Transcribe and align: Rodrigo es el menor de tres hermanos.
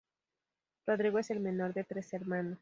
Rodrigo 0.87 1.19
es 1.19 1.29
el 1.29 1.41
menor 1.41 1.75
de 1.75 1.83
tres 1.83 2.11
hermanos. 2.15 2.57